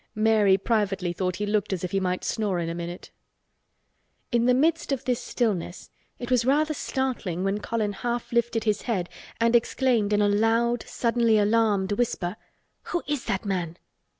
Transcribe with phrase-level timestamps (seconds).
[0.15, 3.11] Mary privately thought he looked as if he might snore in a minute.
[4.31, 8.81] In the midst of this stillness it was rather startling when Colin half lifted his
[8.89, 9.09] head
[9.39, 12.35] and exclaimed in a loud suddenly alarmed whisper:
[12.85, 13.77] "Who is that man?"